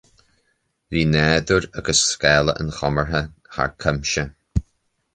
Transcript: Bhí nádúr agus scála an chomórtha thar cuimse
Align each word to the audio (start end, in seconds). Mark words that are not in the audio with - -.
Bhí 0.95 1.03
nádúr 1.09 1.69
agus 1.81 2.03
scála 2.15 2.57
an 2.65 2.75
chomórtha 2.81 3.25
thar 3.53 3.73
cuimse 3.87 4.29